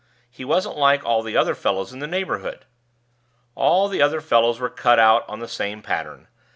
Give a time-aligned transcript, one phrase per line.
[0.31, 2.65] He wasn't like all the other fellows in the neighborhood.
[3.53, 6.27] All the other fellows were cut out on the same pattern.